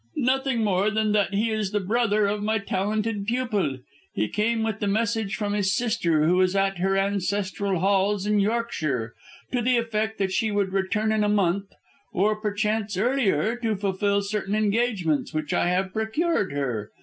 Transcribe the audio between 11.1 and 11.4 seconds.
in a